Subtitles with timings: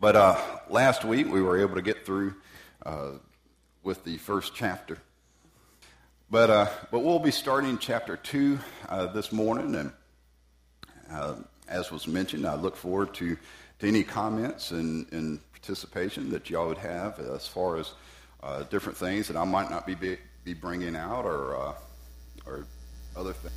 [0.00, 0.40] But uh,
[0.70, 2.36] last week we were able to get through
[2.86, 3.12] uh,
[3.82, 4.98] with the first chapter.
[6.30, 9.74] But, uh, but we'll be starting chapter 2 uh, this morning.
[9.74, 9.92] And
[11.10, 11.34] uh,
[11.66, 13.36] as was mentioned, I look forward to,
[13.80, 17.92] to any comments and, and participation that y'all would have as far as
[18.44, 19.96] uh, different things that I might not be,
[20.44, 21.74] be bringing out or,
[22.46, 22.66] or
[23.16, 23.54] other things.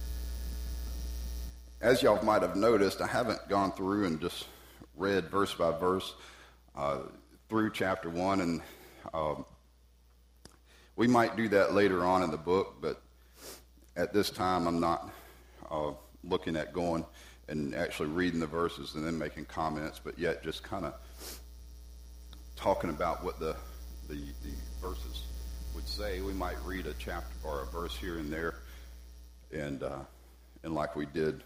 [1.81, 4.47] As y'all might have noticed, I haven't gone through and just
[4.95, 6.13] read verse by verse
[6.75, 6.99] uh,
[7.49, 8.61] through chapter one, and
[9.13, 9.45] um,
[10.95, 13.01] we might do that later on in the book, but
[13.95, 15.11] at this time, I'm not
[15.69, 15.91] uh,
[16.23, 17.05] looking at going
[17.47, 20.93] and actually reading the verses and then making comments, but yet just kind of
[22.55, 23.55] talking about what the,
[24.07, 25.23] the, the verses
[25.75, 26.21] would say.
[26.21, 28.55] We might read a chapter or a verse here and there,
[29.51, 29.99] and uh,
[30.63, 31.43] and like we did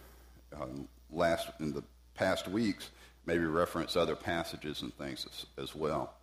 [0.59, 1.83] um, last in the
[2.13, 2.89] past weeks,
[3.25, 6.13] maybe reference other passages and things as, as well.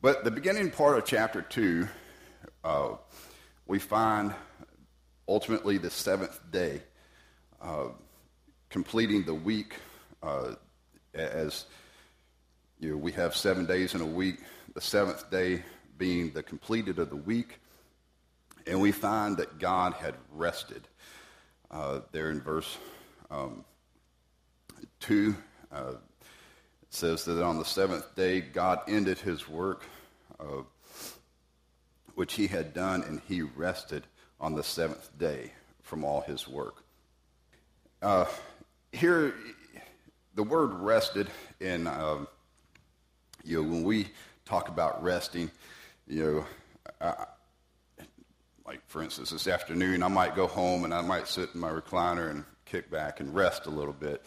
[0.00, 1.88] But the beginning part of chapter 2,
[2.64, 2.88] uh,
[3.66, 4.34] we find
[5.26, 6.82] ultimately the seventh day,
[7.62, 7.88] uh,
[8.68, 9.76] completing the week
[10.22, 10.54] uh,
[11.14, 11.66] as
[12.80, 14.40] you know, we have seven days in a week,
[14.74, 15.62] the seventh day
[15.96, 17.60] being the completed of the week.
[18.66, 20.88] And we find that God had rested
[21.70, 22.76] uh, there in verse
[23.30, 23.64] um,
[25.00, 25.34] 2.
[25.72, 25.94] Uh,
[26.82, 29.84] it says that on the seventh day, God ended his work
[30.40, 30.62] uh,
[32.14, 34.04] which he had done, and he rested
[34.40, 36.82] on the seventh day from all his work.
[38.02, 38.26] Uh,
[38.92, 39.34] here,
[40.34, 41.28] the word rested
[41.60, 42.28] in, um,
[43.44, 44.06] you know, when we
[44.44, 45.50] talk about resting,
[46.06, 46.46] you know,
[47.00, 47.26] I,
[48.66, 51.70] like for instance, this afternoon, I might go home and I might sit in my
[51.70, 54.22] recliner and kick back and rest a little bit.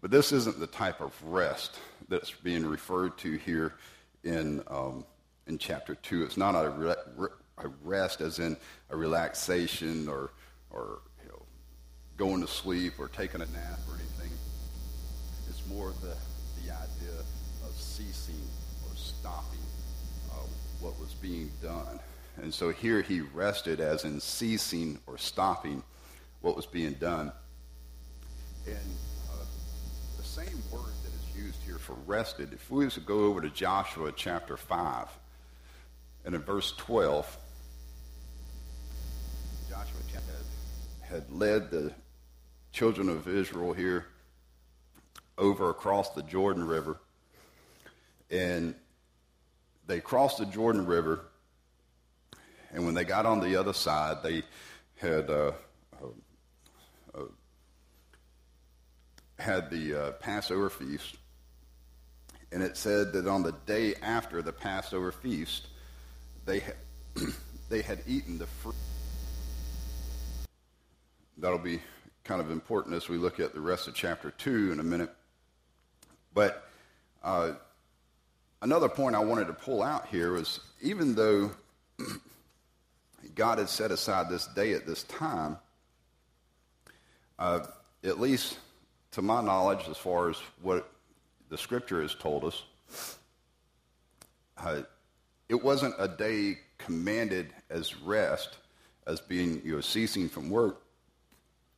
[0.00, 3.74] But this isn't the type of rest that's being referred to here
[4.22, 5.04] in, um,
[5.46, 6.22] in chapter 2.
[6.22, 8.56] It's not a, re- a, rest as in
[8.90, 10.30] a relaxation or,
[10.70, 11.42] or you know,
[12.16, 14.30] going to sleep or taking a nap or anything.
[15.48, 16.14] It's more the,
[16.62, 17.18] the idea
[17.64, 18.46] of ceasing
[18.88, 19.58] or stopping
[20.30, 20.46] uh,
[20.80, 21.98] what was being done.
[22.40, 25.82] And so here he rested as in ceasing or stopping
[26.40, 27.32] what was being done.
[28.64, 28.76] And
[30.38, 33.50] same word that is used here for rested, if we was to go over to
[33.50, 35.08] Joshua chapter 5,
[36.24, 37.36] and in verse 12,
[39.68, 40.00] Joshua
[41.02, 41.92] had, led the
[42.70, 44.06] children of Israel here
[45.36, 47.00] over across the Jordan River.
[48.30, 48.74] And
[49.86, 51.24] they crossed the Jordan River
[52.72, 54.42] and when they got on the other side, they
[54.96, 55.52] had uh,
[56.02, 56.06] uh,
[57.14, 57.22] uh,
[59.38, 61.16] had the uh, Passover feast,
[62.50, 65.68] and it said that on the day after the Passover feast,
[66.44, 66.76] they had
[67.68, 68.74] they had eaten the fruit.
[71.36, 71.80] That'll be
[72.24, 75.10] kind of important as we look at the rest of chapter two in a minute.
[76.34, 76.68] But
[77.22, 77.52] uh,
[78.60, 81.52] another point I wanted to pull out here was even though
[83.34, 85.58] God had set aside this day at this time,
[87.38, 87.60] uh,
[88.04, 88.58] at least
[89.18, 90.88] to my knowledge, as far as what
[91.48, 92.62] the scripture has told us,
[94.58, 94.82] uh,
[95.48, 98.58] it wasn't a day commanded as rest,
[99.08, 100.82] as being you know ceasing from work,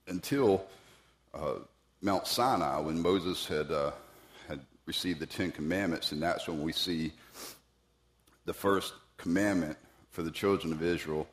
[0.07, 0.67] until
[1.33, 1.55] uh,
[2.03, 3.93] Mount Sinai when Moses had uh,
[4.47, 7.11] had received the Ten Commandments, and that's when we see
[8.45, 9.79] the first commandment
[10.11, 11.27] for the children of Israel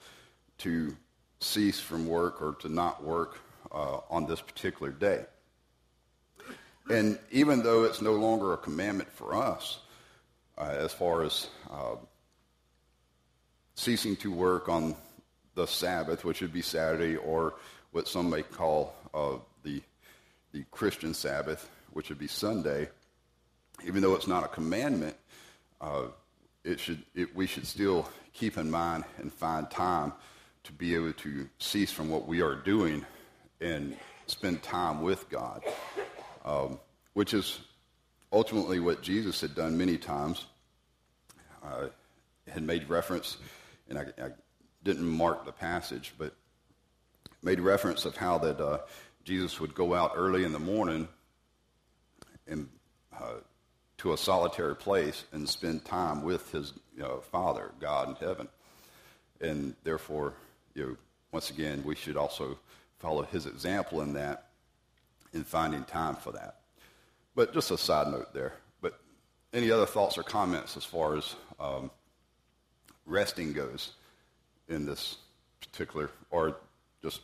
[0.59, 0.95] to
[1.41, 3.39] cease from work or to not work
[3.73, 5.25] uh, on this particular day.
[6.89, 9.79] And even though it's no longer a commandment for us,
[10.57, 11.95] uh, as far as uh,
[13.75, 14.95] ceasing to work on
[15.55, 17.55] the Sabbath, which would be Saturday, or
[17.91, 19.81] what some may call uh, the,
[20.53, 22.89] the Christian Sabbath, which would be Sunday,
[23.85, 25.15] even though it's not a commandment,
[25.81, 26.03] uh,
[26.63, 30.13] it should, it, we should still keep in mind and find time
[30.63, 33.05] to be able to cease from what we are doing
[33.61, 33.95] and
[34.25, 35.63] spend time with God,
[36.47, 36.79] um,
[37.13, 37.59] which is
[38.31, 40.45] ultimately what Jesus had done many times.
[41.63, 41.87] Uh,
[42.47, 43.37] had made reference,
[43.89, 44.29] and I, I,
[44.83, 46.33] didn't mark the passage, but
[47.43, 48.79] made reference of how that uh,
[49.25, 51.09] Jesus would go out early in the morning
[52.47, 52.69] and
[53.13, 53.33] uh,
[53.97, 58.47] to a solitary place and spend time with his you know, Father, God in heaven,
[59.41, 60.33] and therefore
[60.73, 60.97] you know,
[61.33, 62.57] once again, we should also
[62.99, 64.46] follow his example in that,
[65.33, 66.57] in finding time for that.
[67.35, 68.53] But just a side note there.
[68.81, 68.99] But
[69.53, 71.91] any other thoughts or comments as far as um,
[73.05, 73.91] resting goes
[74.67, 75.17] in this
[75.61, 76.57] particular, or
[77.01, 77.21] just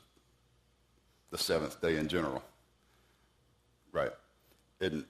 [1.32, 2.44] the seventh day in general?
[3.92, 4.12] Right.
[4.80, 5.06] And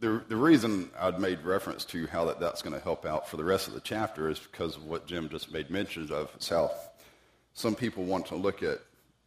[0.00, 3.36] the, the reason I'd made reference to how that, that's going to help out for
[3.36, 6.30] the rest of the chapter is because of what Jim just made mention of.
[6.34, 6.72] It's how
[7.54, 8.80] some people want to look at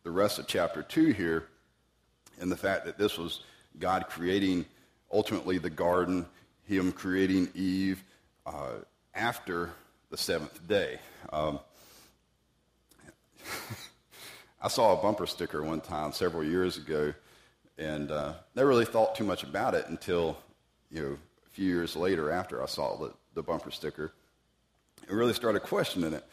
[0.03, 1.47] the rest of chapter 2 here
[2.39, 3.41] and the fact that this was
[3.79, 4.65] God creating
[5.11, 6.25] ultimately the garden,
[6.65, 8.03] Him creating Eve
[8.45, 8.73] uh,
[9.13, 9.71] after
[10.09, 10.99] the seventh day.
[11.31, 11.59] Um,
[14.61, 17.13] I saw a bumper sticker one time several years ago,
[17.77, 20.37] and uh, never really thought too much about it until
[20.89, 24.11] you know a few years later after I saw the, the bumper sticker,
[25.07, 26.23] and really started questioning it.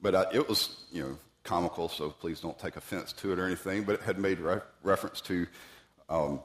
[0.00, 3.46] But I, it was you know comical, so please don't take offense to it or
[3.46, 3.84] anything.
[3.84, 5.46] But it had made re- reference to
[6.08, 6.40] um,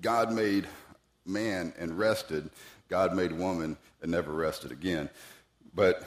[0.00, 0.66] God made
[1.24, 2.50] man and rested.
[2.88, 5.08] God made woman and never rested again.
[5.74, 6.02] But,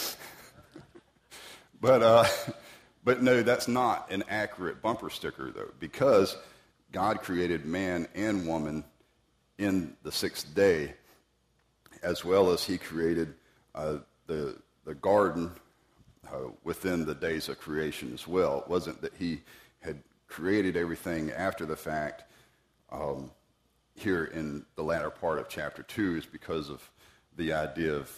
[1.80, 2.24] but, uh,
[3.04, 6.36] but no, that's not an accurate bumper sticker, though, because
[6.92, 8.84] God created man and woman
[9.56, 10.94] in the sixth day,
[12.02, 13.34] as well as He created
[13.74, 15.50] uh, the, the garden
[16.64, 18.60] within the days of creation as well.
[18.60, 19.42] It wasn't that He
[19.80, 22.24] had created everything after the fact
[22.90, 23.30] um,
[23.94, 26.88] here in the latter part of chapter 2 is because of
[27.36, 28.10] the idea of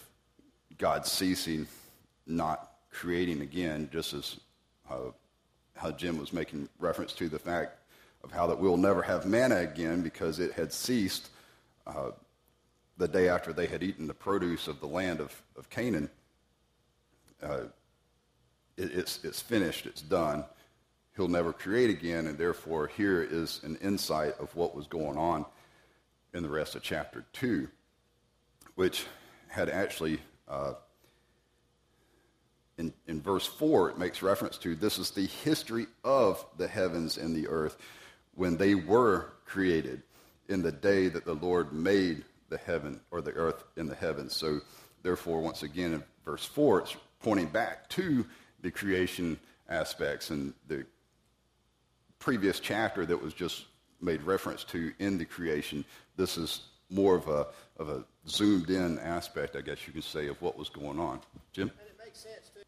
[0.78, 1.66] God ceasing,
[2.26, 4.40] not creating again, just as
[4.90, 5.10] uh,
[5.76, 7.78] how Jim was making reference to the fact
[8.22, 11.30] of how that we'll never have manna again because it had ceased
[11.86, 12.10] uh,
[12.98, 16.10] the day after they had eaten the produce of the land of, of Canaan.
[17.42, 17.64] Uh,
[18.80, 20.44] it, it's, it's finished, it's done
[21.20, 25.44] he'll never create again, and therefore here is an insight of what was going on
[26.32, 27.68] in the rest of chapter 2,
[28.74, 29.04] which
[29.48, 30.18] had actually,
[30.48, 30.72] uh,
[32.78, 37.18] in, in verse 4, it makes reference to this is the history of the heavens
[37.18, 37.76] and the earth
[38.34, 40.02] when they were created
[40.48, 44.34] in the day that the Lord made the heaven or the earth in the heavens.
[44.34, 44.60] So,
[45.02, 48.24] therefore, once again, in verse 4, it's pointing back to
[48.62, 50.84] the creation aspects and the
[52.18, 53.66] previous chapter that was just
[54.00, 55.84] made reference to in the creation,
[56.16, 57.46] this is more of a,
[57.78, 61.20] of a zoomed in aspect, I guess you could say, of what was going on.
[61.52, 61.70] Jim?
[61.78, 62.60] And it makes sense, too.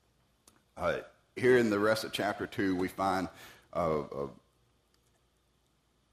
[0.76, 0.98] Uh,
[1.36, 3.28] here in the rest of chapter 2, we find
[3.72, 4.26] uh, uh,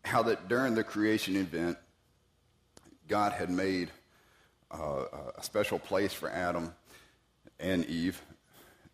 [0.03, 1.77] how that during the creation event,
[3.07, 3.89] God had made
[4.71, 5.03] uh,
[5.37, 6.73] a special place for Adam
[7.59, 8.21] and Eve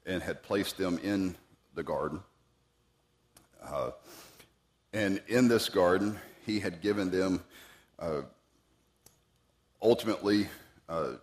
[0.05, 1.35] and had placed them in
[1.73, 2.21] the garden.
[3.63, 3.91] Uh,
[4.93, 7.43] and in this garden, he had given them
[7.99, 8.21] uh,
[9.81, 10.47] ultimately
[10.87, 11.13] uh,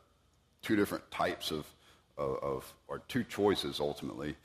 [0.62, 1.66] two different types of,
[2.16, 4.36] of, or two choices ultimately.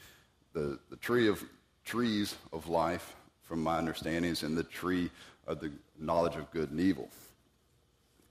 [0.53, 1.43] The, the tree of
[1.83, 5.09] trees of life, from my understanding, and the tree
[5.47, 7.09] of the knowledge of good and evil.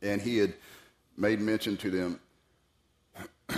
[0.03, 0.55] And he had
[1.17, 2.21] made mention to them,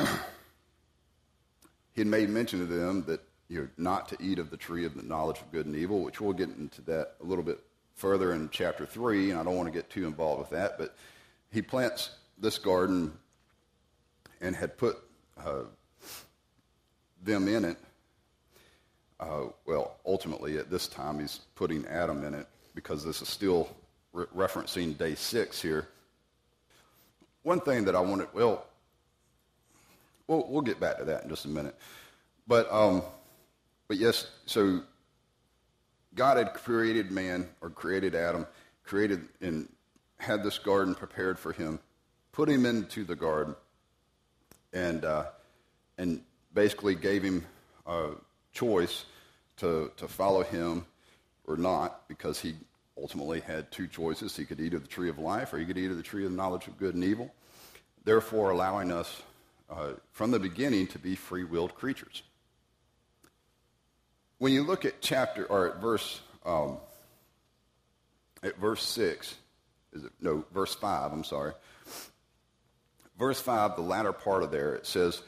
[1.99, 4.87] he had made mention to them that you know, not to eat of the tree
[4.87, 7.59] of the knowledge of good and evil, which we'll get into that a little bit
[7.97, 10.95] further in chapter 3, and I don't want to get too involved with that, but
[11.51, 13.13] he plants this garden
[14.41, 14.99] and had put
[15.45, 15.63] uh,
[17.25, 17.79] them in it.
[19.19, 23.75] Uh, well, ultimately, at this time, he's putting Adam in it because this is still
[24.13, 25.89] re- referencing day six here.
[27.43, 28.69] One thing that I wanted, well,
[30.29, 31.75] we'll, we'll get back to that in just a minute.
[32.47, 33.03] But um,
[33.89, 34.83] but yes, so
[36.15, 38.47] God had created man or created Adam,
[38.85, 39.69] created and
[40.19, 41.79] had this garden prepared for him,
[42.33, 43.57] put him into the garden,
[44.73, 45.27] and uh,
[45.97, 46.23] and
[46.55, 47.45] basically gave him
[47.87, 48.11] a
[48.53, 49.05] choice
[49.57, 50.87] to to follow him
[51.47, 52.55] or not, because he
[52.97, 55.79] ultimately had two choices: he could eat of the tree of life, or he could
[55.79, 57.33] eat of the tree of the knowledge of good and evil.
[58.05, 59.23] Therefore, allowing us
[59.71, 62.23] uh, from the beginning to be free-willed creatures
[64.39, 66.79] when you look at chapter or at verse um,
[68.43, 69.35] at verse six,
[69.93, 71.13] is it no verse five?
[71.13, 71.53] I'm sorry.
[73.19, 75.23] Verse five, the latter part of there, it says,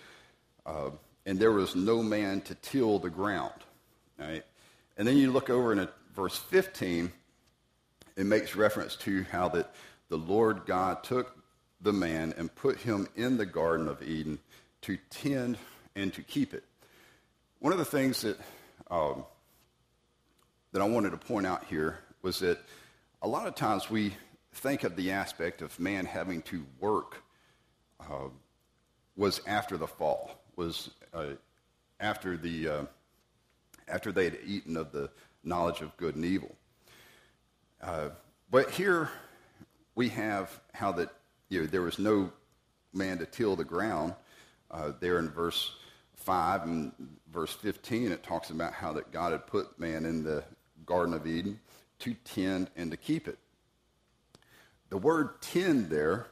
[0.65, 0.91] uh,
[1.27, 3.55] "And there was no man to till the ground."
[4.19, 4.45] Right,
[4.97, 7.13] and then you look over in verse 15.
[8.17, 9.75] It makes reference to how that
[10.09, 11.35] the Lord God took
[11.81, 14.39] the man and put him in the Garden of Eden
[14.83, 15.59] to tend
[15.95, 16.65] and to keep it.
[17.59, 18.39] One of the things that
[18.91, 19.25] um,
[20.73, 22.59] that I wanted to point out here was that
[23.23, 24.15] a lot of times we
[24.53, 27.23] think of the aspect of man having to work
[28.01, 28.29] uh,
[29.17, 31.27] was after the fall, was uh,
[31.99, 32.83] after the uh,
[33.89, 35.11] after they had eaten of the
[35.43, 36.55] knowledge of good and evil.
[37.83, 38.11] Uh,
[38.51, 39.11] but here
[39.95, 41.11] we have how that
[41.51, 42.33] you know, there was no
[42.95, 44.15] man to till the ground.
[44.71, 45.73] Uh, there in verse
[46.15, 46.93] 5 and
[47.33, 50.45] verse 15, it talks about how that God had put man in the
[50.87, 51.61] Garden of Eden
[51.99, 53.39] to tend and to keep it.
[54.89, 56.27] The word tend there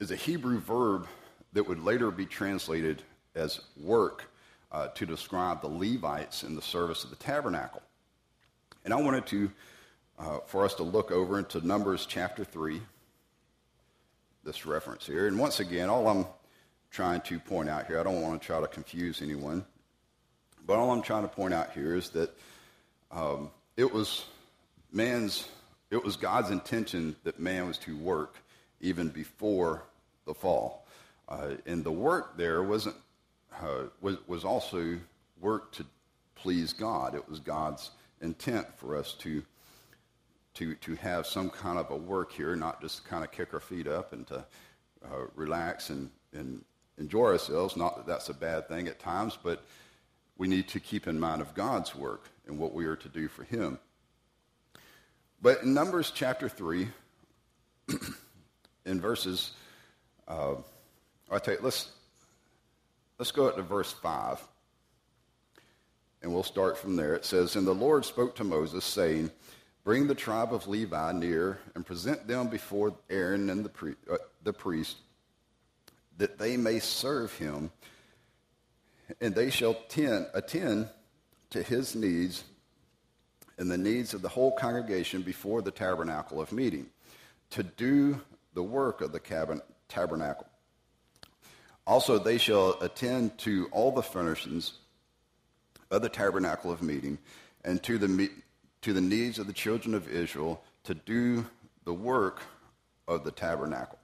[0.00, 1.06] is a Hebrew verb
[1.52, 3.02] that would later be translated
[3.34, 4.30] as work
[4.70, 7.82] uh, to describe the Levites in the service of the tabernacle.
[8.84, 9.50] And I wanted to,
[10.18, 12.80] uh, for us to look over into Numbers chapter 3,
[14.48, 15.26] this reference here.
[15.26, 16.24] And once again, all I'm
[16.90, 19.62] trying to point out here, I don't want to try to confuse anyone,
[20.66, 22.30] but all I'm trying to point out here is that
[23.10, 24.24] um, it was
[24.90, 25.46] man's,
[25.90, 28.36] it was God's intention that man was to work
[28.80, 29.84] even before
[30.24, 30.86] the fall.
[31.28, 32.96] Uh, and the work there wasn't
[33.60, 34.96] uh, was, was also
[35.42, 35.84] work to
[36.36, 37.14] please God.
[37.14, 37.90] It was God's
[38.22, 39.42] intent for us to,
[40.58, 43.60] to, to have some kind of a work here, not just kind of kick our
[43.60, 44.44] feet up and to
[45.04, 46.64] uh, relax and, and
[46.98, 47.76] enjoy ourselves.
[47.76, 49.64] Not that that's a bad thing at times, but
[50.36, 53.28] we need to keep in mind of God's work and what we are to do
[53.28, 53.78] for Him.
[55.40, 56.88] But in Numbers chapter 3,
[58.86, 59.52] in verses,
[60.26, 60.54] uh,
[61.30, 61.88] I tell you, let's
[63.18, 64.40] Let's go up to verse 5,
[66.22, 67.16] and we'll start from there.
[67.16, 69.32] It says, And the Lord spoke to Moses, saying,
[69.88, 74.18] Bring the tribe of Levi near and present them before Aaron and the, pri- uh,
[74.42, 74.98] the priest,
[76.18, 77.70] that they may serve him,
[79.22, 80.90] and they shall tend, attend
[81.48, 82.44] to his needs
[83.56, 86.90] and the needs of the whole congregation before the tabernacle of meeting,
[87.48, 88.20] to do
[88.52, 90.46] the work of the cabin, tabernacle.
[91.86, 94.74] Also, they shall attend to all the furnishings
[95.90, 97.16] of the tabernacle of meeting
[97.64, 98.28] and to the,
[98.82, 101.46] to the needs of the children of Israel to do
[101.84, 102.42] the work
[103.06, 103.98] of the tabernacle.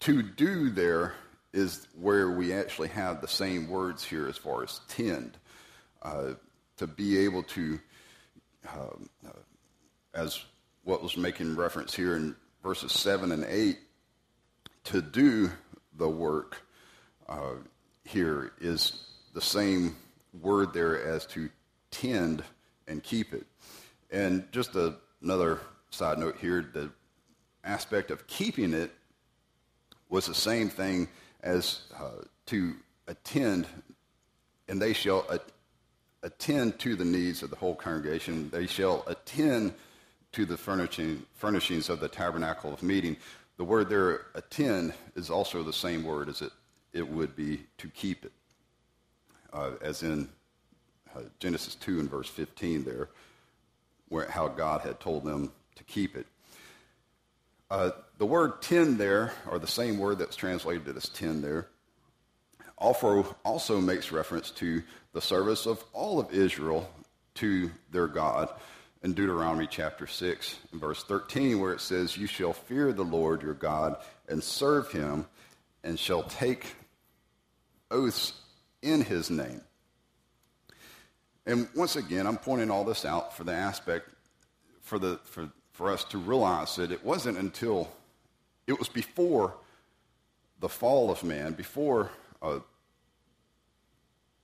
[0.00, 1.14] To do there
[1.52, 5.36] is where we actually have the same words here as far as tend.
[6.02, 6.34] Uh,
[6.76, 7.80] to be able to,
[8.72, 9.30] um, uh,
[10.14, 10.44] as
[10.84, 13.78] what was making reference here in verses 7 and 8,
[14.84, 15.50] to do
[15.96, 16.62] the work
[17.28, 17.54] uh,
[18.04, 19.04] here is
[19.34, 19.96] the same
[20.40, 21.50] word there as to
[21.90, 22.42] tend
[22.88, 23.46] and keep it.
[24.10, 26.90] And just a, another side note here the
[27.64, 28.90] aspect of keeping it
[30.08, 31.08] was the same thing
[31.42, 32.74] as uh, to
[33.06, 33.66] attend,
[34.68, 35.26] and they shall
[36.22, 38.48] attend to the needs of the whole congregation.
[38.50, 39.74] They shall attend
[40.32, 43.16] to the furnishing, furnishings of the tabernacle of meeting.
[43.56, 46.52] The word there, attend, is also the same word as it,
[46.92, 48.32] it would be to keep it,
[49.52, 50.28] uh, as in
[51.16, 53.08] uh, Genesis 2 and verse 15 there,
[54.08, 56.26] where, how God had told them to keep it.
[57.70, 61.68] Uh, the word tend there, or the same word that's translated as tend there,
[62.78, 66.90] also, also makes reference to the service of all of Israel
[67.34, 68.48] to their God
[69.02, 73.42] in Deuteronomy chapter 6 and verse 13, where it says, You shall fear the Lord
[73.42, 73.96] your God
[74.28, 75.26] and serve him,
[75.84, 76.74] and shall take
[77.90, 78.32] oaths
[78.82, 79.60] in his name.
[81.48, 84.10] And once again, I'm pointing all this out for the aspect,
[84.82, 87.88] for, the, for, for us to realize that it wasn't until,
[88.66, 89.54] it was before
[90.60, 92.10] the fall of man, before
[92.42, 92.58] uh,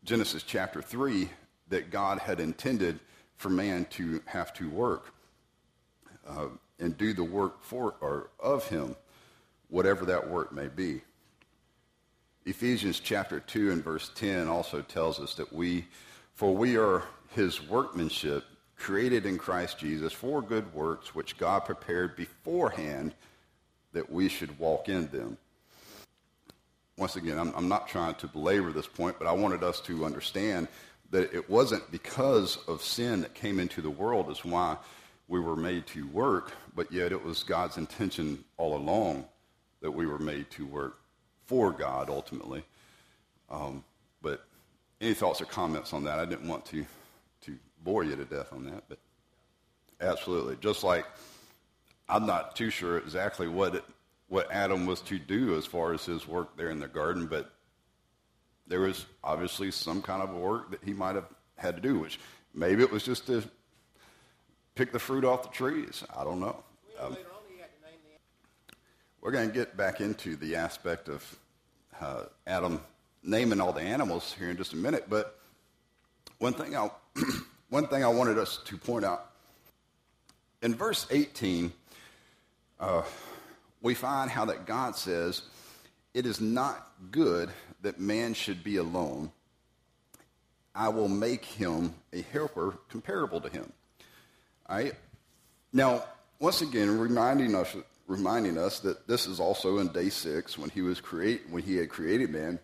[0.03, 1.29] Genesis chapter 3,
[1.69, 2.99] that God had intended
[3.37, 5.13] for man to have to work
[6.27, 6.47] uh,
[6.79, 8.97] and do the work for or of him,
[9.69, 11.03] whatever that work may be.
[12.47, 15.85] Ephesians chapter 2 and verse 10 also tells us that we,
[16.35, 18.45] for we are his workmanship,
[18.77, 23.15] created in Christ Jesus for good works, which God prepared beforehand
[23.93, 25.39] that we should walk in them.
[26.97, 30.05] Once again, I'm, I'm not trying to belabor this point, but I wanted us to
[30.05, 30.69] understand
[31.11, 34.77] that it wasn't because of sin that came into the world is why
[35.29, 39.25] we were made to work, but yet it was God's intention all along
[39.81, 40.99] that we were made to work
[41.47, 42.65] for God ultimately.
[43.51, 43.85] Um,
[44.23, 44.45] but
[45.05, 46.19] any thoughts or comments on that?
[46.19, 46.85] I didn't want to
[47.43, 48.99] to bore you to death on that, but
[50.01, 50.57] absolutely.
[50.57, 51.07] Just like
[52.09, 53.85] I'm not too sure exactly what it,
[54.29, 57.53] what Adam was to do as far as his work there in the garden, but
[58.67, 62.19] there was obviously some kind of work that he might have had to do, which
[62.55, 63.45] maybe it was just to
[64.75, 66.03] pick the fruit off the trees.
[66.17, 66.63] I don't know.
[66.99, 67.17] Um,
[69.21, 71.39] we're going to get back into the aspect of
[72.01, 72.81] uh, Adam
[73.25, 75.39] naming all the animals here in just a minute, but
[76.39, 76.91] one thing I
[77.71, 79.31] one thing I wanted us to point out
[80.63, 81.73] in verse 18,
[82.81, 83.03] uh,
[83.83, 85.43] we find how that God says,
[86.13, 87.51] "It is not good
[87.83, 89.33] that man should be alone.
[90.75, 93.73] I will make him a helper comparable to him."
[94.69, 94.95] All right.
[95.73, 96.05] Now,
[96.39, 97.75] once again, reminding us
[98.07, 101.77] reminding us that this is also in day six when he was create when he
[101.77, 102.59] had created man.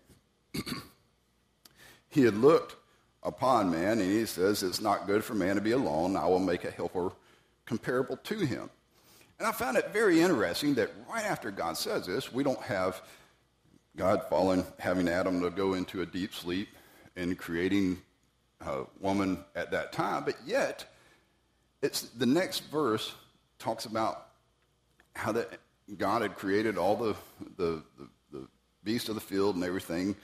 [2.09, 2.77] he had looked
[3.23, 6.17] upon man and he says it's not good for man to be alone.
[6.17, 7.13] I will make a helper
[7.67, 8.71] comparable to him.
[9.39, 13.01] And I found it very interesting that right after God says this, we don't have
[13.97, 16.69] God falling, having Adam to go into a deep sleep
[17.17, 17.99] and creating
[18.61, 20.85] a woman at that time, but yet
[21.83, 23.15] it's the next verse
[23.59, 24.27] talks about
[25.15, 25.49] how that
[25.97, 27.15] God had created all the,
[27.57, 28.49] the, the, the
[28.85, 30.15] beasts of the field and everything,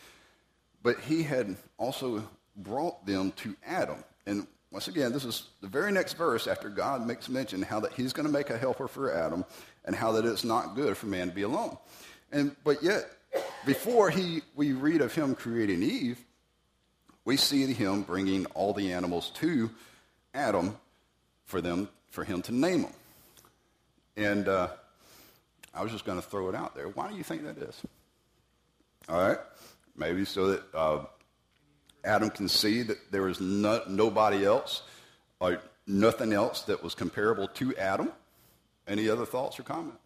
[0.87, 2.23] but he had also
[2.57, 4.05] brought them to Adam.
[4.25, 7.95] And once again, this is the very next verse after God makes mention how that
[7.95, 9.45] he's going to make a helper for Adam
[9.85, 11.77] and how that it's not good for man to be alone.
[12.31, 13.11] And but yet,
[13.65, 16.25] before he we read of him creating Eve,
[17.25, 19.69] we see him bringing all the animals to
[20.35, 20.77] Adam
[21.47, 22.93] for them for him to name them.
[24.17, 24.69] And uh,
[25.75, 26.87] I was just going to throw it out there.
[26.87, 27.75] Why do you think that is?
[29.09, 29.39] All right,
[29.97, 31.05] maybe so that uh,
[32.05, 34.83] Adam can see that there is no, nobody else
[35.41, 38.11] or nothing else that was comparable to Adam.
[38.87, 39.99] Any other thoughts or comments?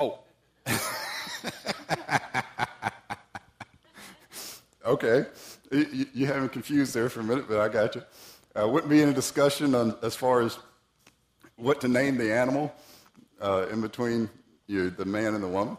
[0.00, 0.18] Oh.
[4.84, 5.26] okay.
[5.70, 8.02] You, you have me confused there for a minute, but I got you.
[8.60, 10.58] Uh, wouldn't be in a discussion on as far as
[11.56, 12.74] what to name the animal
[13.40, 14.28] uh, in between
[14.66, 15.76] you, the man and the woman.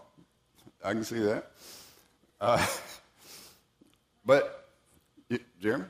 [0.84, 1.52] I can see that.
[2.46, 2.64] Uh,
[4.26, 4.70] but,
[5.60, 5.86] Jeremy?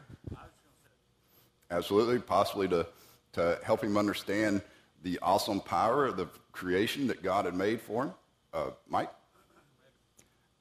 [1.69, 2.87] Absolutely, possibly to,
[3.33, 4.61] to help him understand
[5.03, 8.13] the awesome power of the creation that God had made for him.
[8.53, 9.11] Uh, Mike?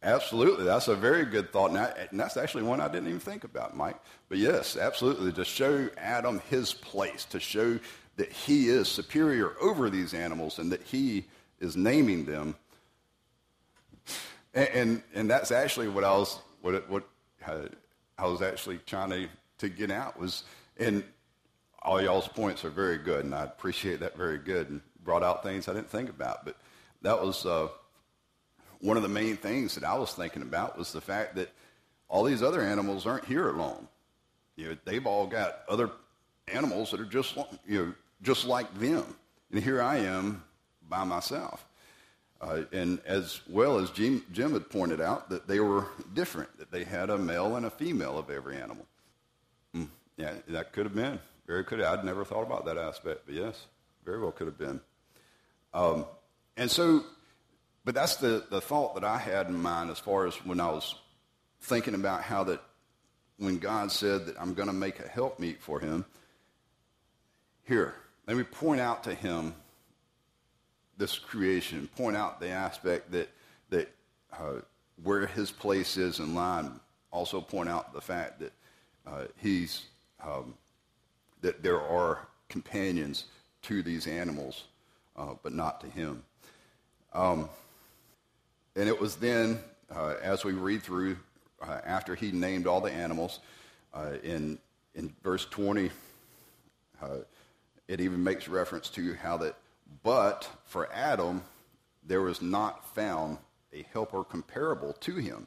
[0.02, 0.64] Absolutely.
[0.64, 1.70] That's a very good thought.
[1.70, 3.96] And, I, and, that's actually one I didn't even think about, Mike.
[4.28, 5.32] But yes, absolutely.
[5.32, 7.78] To show Adam his place, to show
[8.16, 11.24] that he is superior over these animals and that he
[11.60, 12.56] is naming them.
[14.54, 17.04] And, and, and that's actually what I was, what, what
[18.18, 20.44] I was actually trying to, to get out was,
[20.78, 21.04] and
[21.82, 25.42] all y'all's points are very good, and I appreciate that very good, and brought out
[25.42, 26.44] things I didn't think about.
[26.44, 26.56] But
[27.02, 27.68] that was, uh,
[28.84, 31.50] one of the main things that I was thinking about was the fact that
[32.08, 33.88] all these other animals aren't here alone.
[34.56, 35.90] You know, they've all got other
[36.48, 37.34] animals that are just
[37.66, 39.16] you know just like them,
[39.50, 40.44] and here I am
[40.88, 41.66] by myself.
[42.44, 46.70] Uh, and as well as Jim, Jim had pointed out, that they were different, that
[46.70, 48.84] they had a male and a female of every animal.
[49.74, 51.18] Mm, yeah, that could have been.
[51.46, 51.98] Very could have.
[51.98, 53.66] I'd never thought about that aspect, but yes,
[54.04, 54.80] very well could have been.
[55.72, 56.04] Um,
[56.56, 57.04] and so
[57.84, 60.70] but that's the, the thought that I had in mind as far as when I
[60.70, 60.94] was
[61.60, 62.60] thinking about how that
[63.36, 66.04] when God said that I'm going to make a helpmeet for him,
[67.64, 67.94] here,
[68.26, 69.54] let me point out to him
[70.96, 73.28] this creation, point out the aspect that,
[73.70, 73.90] that
[74.32, 74.60] uh,
[75.02, 76.80] where his place is in line,
[77.10, 78.52] also point out the fact that
[79.06, 79.86] uh, he's,
[80.24, 80.54] um,
[81.40, 83.24] that there are companions
[83.62, 84.64] to these animals,
[85.16, 86.22] uh, but not to him.
[87.12, 87.48] Um,
[88.76, 89.58] and it was then,
[89.94, 91.16] uh, as we read through,
[91.62, 93.40] uh, after he named all the animals,
[93.94, 94.58] uh, in,
[94.94, 95.90] in verse 20,
[97.02, 97.08] uh,
[97.86, 99.56] it even makes reference to how that,
[100.02, 101.42] but for Adam,
[102.06, 103.38] there was not found
[103.72, 105.46] a helper comparable to him.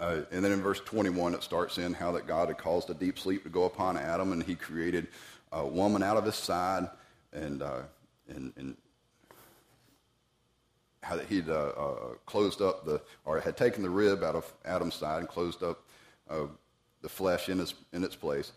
[0.00, 2.94] Uh, and then in verse 21, it starts in how that God had caused a
[2.94, 5.06] deep sleep to go upon Adam, and he created
[5.52, 6.88] a woman out of his side,
[7.32, 7.82] and, uh,
[8.28, 8.76] and, and
[11.02, 14.52] how that he'd uh, uh, closed up the, or had taken the rib out of
[14.64, 15.82] Adam's side and closed up
[16.28, 16.46] uh,
[17.02, 18.52] the flesh in its, in its place.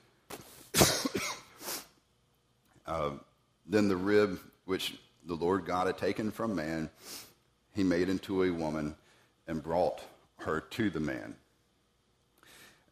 [3.66, 6.90] Then the rib which the Lord God had taken from man,
[7.74, 8.96] he made into a woman
[9.48, 10.02] and brought
[10.38, 11.36] her to the man.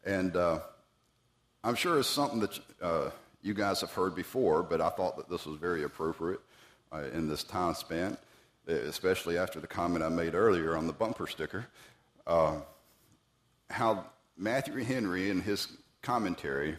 [0.04, 0.60] And uh,
[1.62, 3.10] I'm sure it's something that uh,
[3.42, 6.40] you guys have heard before, but I thought that this was very appropriate
[6.92, 8.16] uh, in this time span
[8.66, 11.66] especially after the comment I made earlier on the bumper sticker,
[12.26, 12.56] uh,
[13.70, 14.04] how
[14.36, 15.68] Matthew Henry in his
[16.02, 16.76] commentary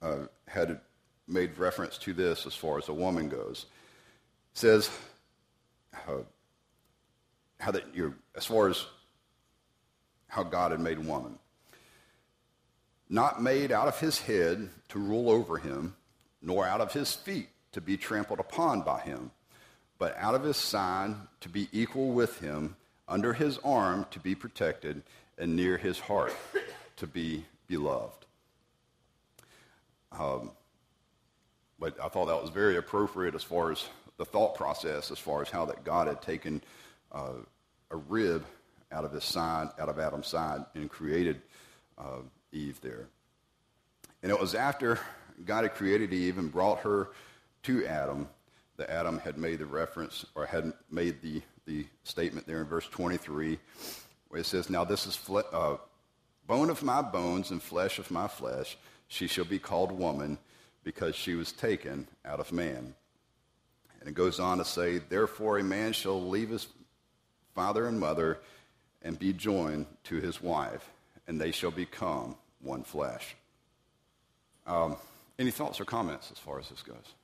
[0.00, 0.80] uh, had
[1.26, 3.66] made reference to this as far as a woman goes.
[4.54, 4.90] says
[5.92, 6.24] how,
[7.60, 8.84] how that you as far as
[10.28, 11.38] how God had made woman.
[13.08, 15.94] Not made out of his head to rule over him,
[16.40, 19.30] nor out of his feet to be trampled upon by him,
[19.98, 24.34] but out of his side to be equal with him, under his arm to be
[24.34, 25.02] protected,
[25.36, 26.34] and near his heart
[26.96, 28.24] to be beloved.
[30.18, 30.52] Um,
[31.82, 33.84] but I thought that was very appropriate as far as
[34.16, 36.62] the thought process, as far as how that God had taken
[37.10, 37.32] uh,
[37.90, 38.44] a rib
[38.92, 41.42] out of his side, out of Adam's side, and created
[41.98, 42.20] uh,
[42.52, 43.08] Eve there.
[44.22, 45.00] And it was after
[45.44, 47.08] God had created Eve and brought her
[47.64, 48.28] to Adam
[48.76, 52.86] that Adam had made the reference or had made the, the statement there in verse
[52.86, 53.58] 23
[54.28, 55.78] where it says, Now this is fle- uh,
[56.46, 58.78] bone of my bones and flesh of my flesh.
[59.08, 60.38] She shall be called woman
[60.84, 62.94] because she was taken out of man.
[64.00, 66.66] And it goes on to say, Therefore a man shall leave his
[67.54, 68.38] father and mother
[69.02, 70.88] and be joined to his wife,
[71.26, 73.34] and they shall become one flesh.
[74.66, 74.96] Um,
[75.38, 77.14] any thoughts or comments as far as this goes?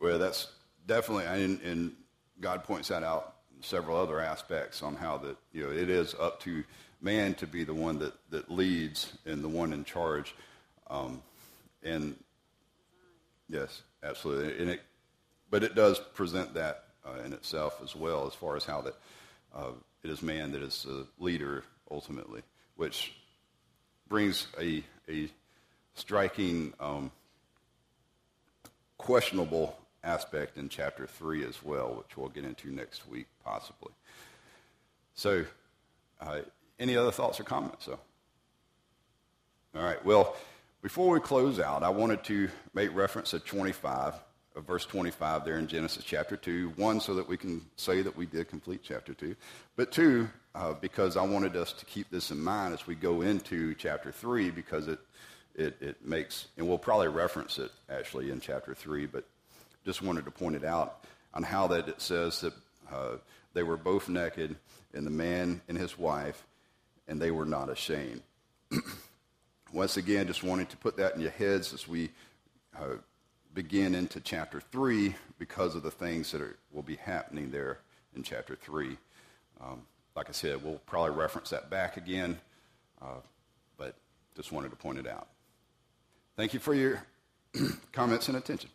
[0.00, 0.48] Well, that's
[0.86, 1.92] definitely, and, and
[2.40, 6.40] God points that out several other aspects on how that, you know, it is up
[6.40, 6.64] to
[7.00, 10.34] man to be the one that, that leads and the one in charge.
[10.90, 11.22] Um,
[11.82, 12.16] and
[13.48, 14.58] yes, absolutely.
[14.58, 14.82] And it,
[15.50, 18.94] but it does present that uh, in itself as well, as far as how that
[19.54, 22.42] uh, it is man that is the leader ultimately,
[22.76, 23.12] which
[24.08, 25.28] brings a, a
[25.94, 27.10] striking, um,
[28.98, 33.92] questionable aspect in chapter 3 as well, which we'll get into next week, possibly.
[35.14, 35.44] So,
[36.20, 36.40] uh,
[36.78, 37.84] any other thoughts or comments?
[37.84, 37.98] So,
[39.74, 40.04] all right.
[40.04, 40.36] Well,
[40.82, 44.14] before we close out, I wanted to make reference to 25,
[44.56, 46.72] uh, verse 25 there in Genesis chapter 2.
[46.74, 49.36] One, so that we can say that we did complete chapter 2.
[49.76, 53.22] But two, uh, because I wanted us to keep this in mind as we go
[53.22, 54.98] into chapter 3, because it,
[55.54, 59.24] it, it makes, and we'll probably reference it actually in chapter 3, but
[59.84, 62.54] just wanted to point it out on how that it says that
[62.92, 63.16] uh,
[63.54, 64.56] they were both naked,
[64.94, 66.44] and the man and his wife,
[67.06, 68.22] and they were not ashamed.
[69.72, 72.10] Once again, just wanting to put that in your heads as we
[72.78, 72.96] uh,
[73.54, 77.78] begin into chapter 3 because of the things that are, will be happening there
[78.14, 78.96] in chapter 3.
[79.62, 79.82] Um,
[80.14, 82.38] like I said, we'll probably reference that back again,
[83.00, 83.20] uh,
[83.78, 83.96] but
[84.36, 85.28] just wanted to point it out.
[86.36, 87.02] Thank you for your
[87.92, 88.68] comments and attention.